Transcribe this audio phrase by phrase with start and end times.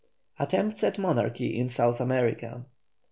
[0.39, 2.65] ATTEMPTS AT MONARCHY IN SOUTH AMERICA.